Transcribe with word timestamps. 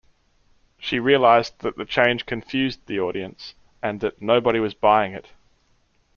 She 0.79 0.97
realized 0.97 1.59
that 1.59 1.75
the 1.77 1.85
change 1.85 2.25
confused 2.25 2.87
the 2.87 2.99
audience, 2.99 3.53
and 3.83 3.99
that 3.99 4.19
"nobody 4.19 4.59
was 4.59 4.73
buying 4.73 5.13
it". 5.13 5.27